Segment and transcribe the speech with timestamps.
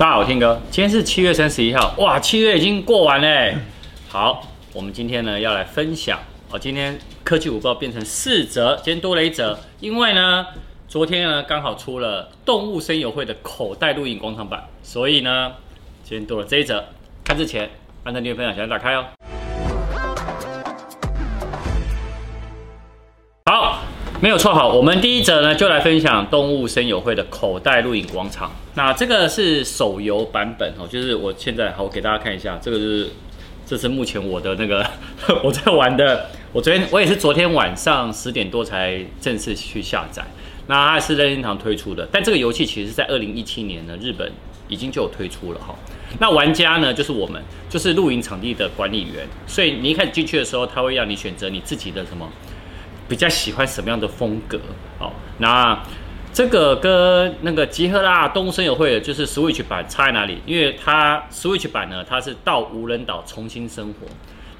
[0.00, 3.54] 大家好，我天哥，今天是七月三十一号，哇，七月已经过完嘞。
[4.08, 6.18] 好，我们今天呢要来分享
[6.50, 10.46] 哦，今天科技午报变成四折，今天多了一折，因为呢，
[10.88, 15.52] 昨天呢刚好出了动物声友会的口袋录影广场版，所以呢，
[16.02, 16.82] 今天多了这一折。
[17.22, 17.68] 看之前，
[18.04, 19.04] 按赞、订阅、分享，小心打开哦。
[23.44, 23.82] 好
[24.22, 28.50] 没有错，好，我们第一则呢就来分享动物声友会的口袋录影广场。
[28.74, 33.10] 那这个是手游版本哦，就是我现在好，我给大家看一下，这个是
[33.66, 34.86] 这是目前我的那个
[35.42, 36.30] 我在玩的。
[36.52, 40.24] 我昨天我也是昨天晚上十点多才正式去下载。
[40.66, 44.30] 那它是任天堂推出的，但这个游戏其实在二零一七年呢，日本
[44.68, 45.74] 已经就有推出了哈。
[46.18, 52.28] 那玩家呢就是我们，就是露营场地的管理员，所以你一开始进去的时候，他会让你选择你自己的什么。
[53.08, 54.56] 比较喜欢什么样的风格？
[55.00, 55.76] 哦，那
[56.32, 60.38] 这个跟那个集合啦动物森友会的就是 Switch 版差在哪里？
[60.46, 64.06] 因为它 Switch 版呢，它是到无人岛重新生活，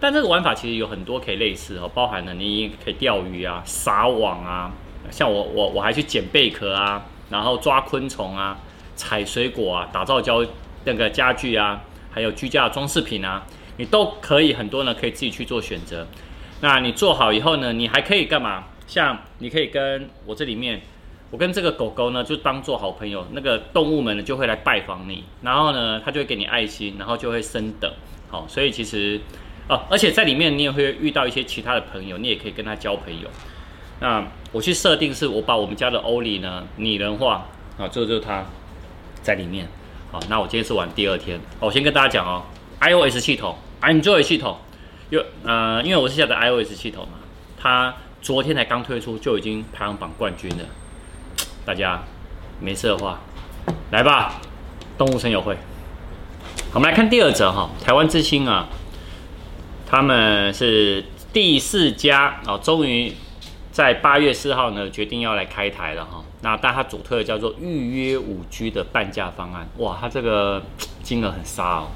[0.00, 4.72] 但这个玩法其实有很多可以类似哦，包含了你可以钓鱼啊、撒网啊，
[5.10, 8.58] 像我我我还去捡贝壳啊，然后抓昆虫啊、
[8.96, 10.34] 采水果啊、打造家
[10.84, 11.80] 那个家具啊，
[12.10, 16.04] 还有居家装饰品啊，你都可以很多呢，可以自己去做选择。
[16.60, 18.64] 那你做好以后呢，你还可以干嘛？
[18.88, 20.82] 像你可以跟我这里面，
[21.30, 23.24] 我跟这个狗狗呢，就当做好朋友。
[23.32, 27.90] 那个动物们呢，就会来拜访你，然后呢，它就会给你爱心，然后就会升等。
[28.28, 29.20] 好，所以其实
[29.68, 33.28] 哦，而且在里面你也会遇到一些其他的朋友，你也可以跟他交朋友。
[34.00, 37.46] 那我去设定是，我把我们家的欧里呢拟人化
[37.78, 38.44] 啊，这就是它
[39.22, 39.68] 在里面。
[40.10, 42.42] 好，那我今天是玩第二天，我先跟大家讲哦
[42.80, 44.58] ，iOS 系统，Android 系统。
[45.10, 47.18] 有呃，因为我是下载 iOS 系统嘛，
[47.56, 50.64] 它昨天才刚推出就已经排行榜冠军了。
[51.70, 52.02] 大家
[52.58, 53.20] 没事的话，
[53.92, 54.40] 来吧，
[54.98, 55.56] 动物森友会。
[56.74, 58.66] 我们来看第二则哈，台湾之星啊，
[59.86, 63.14] 他们是第四家哦，终于
[63.70, 66.24] 在八月四号呢决定要来开台了哈。
[66.42, 70.60] 那但它主推的叫做预约五 G 的半价方案，哇，它这个
[71.04, 71.86] 金额很杀哦，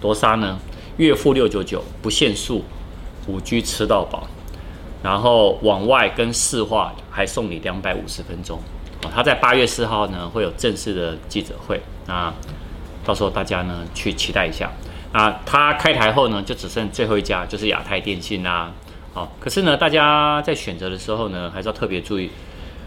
[0.00, 0.58] 多杀呢？
[0.96, 2.64] 月付六九九，不限速，
[3.28, 4.26] 五 G 吃到饱，
[5.04, 8.58] 然后往外跟市话还送你两百五十分钟。
[9.02, 12.32] 哦，他在八月四号呢会有正式的记者会，那
[13.04, 14.70] 到时候大家呢去期待一下。
[15.12, 18.72] 那他开台后呢就只剩最后一家，就是亚太电信啦。
[19.14, 22.30] 好，可是呢大家在选择的时候呢还是要特别注意，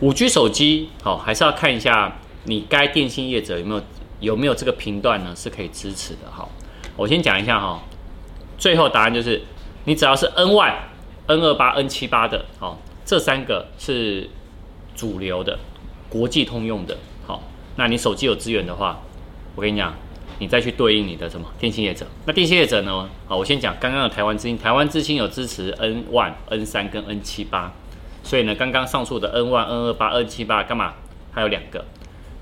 [0.00, 3.82] 五 G 手机好还是要看一下你该电信业者有没有
[4.20, 6.30] 有没有这个频段呢是可以支持的。
[6.30, 6.50] 好，
[6.96, 7.82] 我先讲一下哈。
[8.58, 9.42] 最后答案就是，
[9.86, 10.72] 你只要是 N1、
[11.26, 14.30] N28、N78 的，好，这三个是
[14.94, 15.58] 主流的，
[16.12, 17.42] 国际通用的，好，
[17.76, 19.00] 那你手机有资源的话，
[19.54, 19.94] 我跟你讲，
[20.38, 22.06] 你再去对应你的什么电信业者。
[22.26, 23.08] 那电信业者呢？
[23.26, 27.70] 好，我先讲刚刚的台湾之星，台湾之星有支持 N1、N3 跟 N78，
[28.22, 30.92] 所以呢，刚刚上述的 N1、N28、N78 干嘛？
[31.32, 31.82] 还有两个，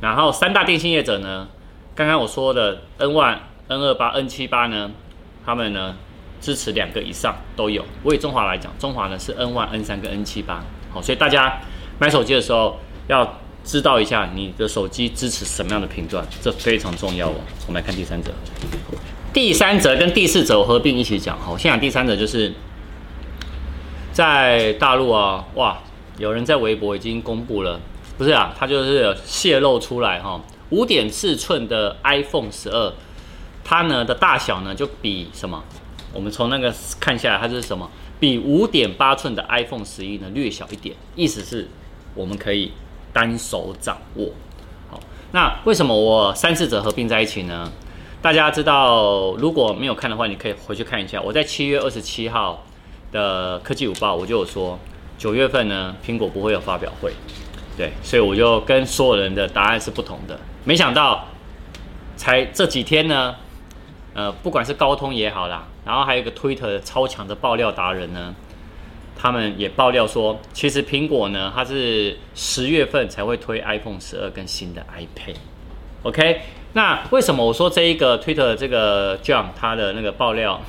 [0.00, 1.46] 然后三大电信业者呢，
[1.94, 3.36] 刚刚我说的 N1、
[3.68, 4.90] N28、N78 呢，
[5.46, 5.94] 他们呢？
[6.40, 7.84] 支持两个以上都有。
[8.02, 10.44] 我以中华来讲，中华呢是 N1、N3 跟 N78，
[10.90, 11.60] 好，所以大家
[11.98, 12.78] 买手机的时候
[13.08, 17.34] 要知道一下你的手机支持什么样的频段，这非常重要哦。
[17.66, 18.32] 我们来看第三者，
[19.32, 21.38] 第三者跟第四者合并一起讲。
[21.38, 22.52] 好，先讲第三者，就是
[24.12, 25.78] 在大陆啊，哇，
[26.18, 27.80] 有人在微博已经公布了，
[28.18, 30.40] 不是啊，他就是泄露出来哈，
[30.70, 32.92] 五点四寸的 iPhone 十二，
[33.62, 35.62] 它呢的大小呢就比什么？
[36.12, 37.88] 我们从那个看下来，它是什么？
[38.18, 41.68] 比五点八寸的 iPhone 十一呢略小一点，意思是
[42.14, 42.72] 我们可以
[43.12, 44.28] 单手掌握。
[44.90, 45.00] 好，
[45.32, 47.70] 那为什么我三四者合并在一起呢？
[48.22, 51.20] 大家知道，如果没有看的话，你可以回去看一下。
[51.20, 52.64] 我在七月二十七号
[53.12, 54.78] 的科技午报，我就有说，
[55.16, 57.12] 九月份呢，苹果不会有发表会。
[57.76, 60.38] 对，所以我就跟所有人的答案是不同的。
[60.64, 61.26] 没想到，
[62.16, 63.34] 才这几天呢。
[64.12, 68.34] 呃，不管是高通也好啦，然后还有一个 Twitter 超强的爆料达人呢，
[69.20, 75.34] 他们也爆料说，其实苹果呢，它是十月份才会推 iPhone 十二跟新的 iPad。
[76.04, 76.40] OK，
[76.72, 80.60] 那为什么我说这一个 Twitter 这个 John 他的那个爆料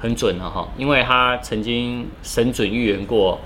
[0.00, 0.50] 很准呢？
[0.50, 3.40] 哈，因为他曾经神准预言过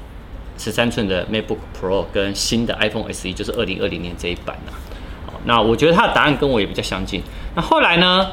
[0.57, 4.73] 十三寸的 MacBook Pro 跟新的 iPhone SE，就是二零二零年这一版呐。
[5.27, 7.23] 好，那我觉得他的答案跟我也比较相近。
[7.55, 8.31] 那后来呢？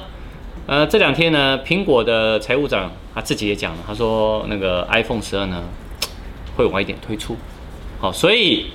[0.67, 5.63] 呃，这两天呢，苹果的财务长他自己也讲了，他说那个 iPhone 十二呢
[6.55, 7.35] 会晚一点推出，
[7.99, 8.67] 好，所以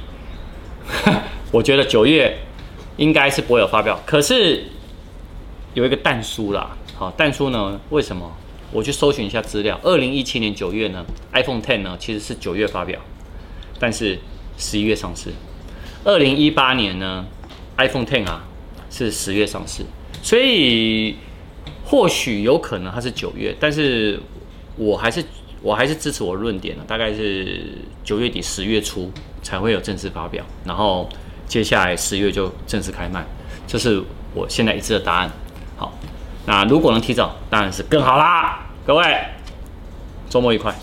[1.52, 2.38] 我觉得九月
[2.96, 4.00] 应该是不会有发表。
[4.04, 4.64] 可是
[5.74, 7.78] 有一个但书啦，好，但书呢？
[7.90, 8.32] 为什么？
[8.72, 13.00] 我去搜寻一下资料，二零一七年九月呢，iPhone Ten 呢其实是九月发表，
[13.78, 14.18] 但是
[14.56, 15.32] 十一月上市。
[16.04, 17.26] 二零一八年呢
[17.76, 18.44] ，iPhone Ten 啊
[18.88, 19.82] 是十月上市，
[20.22, 21.16] 所以
[21.90, 24.20] 或许有可能它是九月，但是
[24.76, 25.24] 我还是
[25.60, 27.60] 我还是支持我论点的，大概是
[28.04, 29.10] 九月底十月初
[29.42, 31.08] 才会有正式发表，然后
[31.48, 33.26] 接下来十月就正式开卖，
[33.66, 34.00] 这是
[34.32, 35.30] 我现在一致的答案。
[35.76, 35.92] 好。
[36.46, 38.66] 那如果能提早，当然是更好啦！
[38.86, 39.04] 各位，
[40.30, 40.74] 周末愉快。